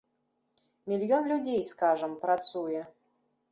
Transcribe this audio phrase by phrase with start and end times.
[0.91, 2.81] Мільён людзей, скажам, працуе.